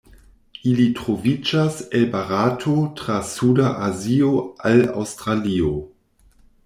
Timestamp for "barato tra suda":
2.15-3.69